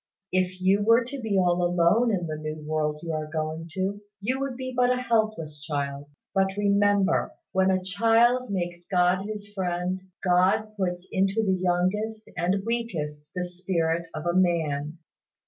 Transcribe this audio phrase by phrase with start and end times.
[0.31, 4.01] If you were to be all alone in the new world you are going to,
[4.19, 9.53] you would be but a helpless child: but remember, when a child makes God his
[9.53, 14.97] friend, God puts into the youngest and weakest the spirit of a man."